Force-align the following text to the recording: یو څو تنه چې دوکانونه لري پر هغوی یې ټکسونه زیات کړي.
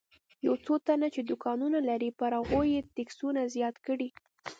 یو 0.45 0.55
څو 0.65 0.73
تنه 0.87 1.07
چې 1.15 1.21
دوکانونه 1.29 1.79
لري 1.89 2.09
پر 2.19 2.31
هغوی 2.39 2.67
یې 2.75 2.81
ټکسونه 2.95 3.41
زیات 3.55 3.75
کړي. 3.85 4.09